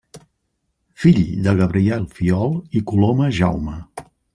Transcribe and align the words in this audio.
Fill 1.03 1.21
de 1.49 1.53
Gabriel 1.61 2.09
Fiol 2.17 2.59
i 2.81 2.85
Coloma 2.93 3.33
Jaume. 3.43 3.81